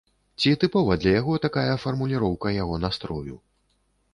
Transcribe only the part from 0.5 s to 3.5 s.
тыпова для яго такая фармуліроўка яго настрою?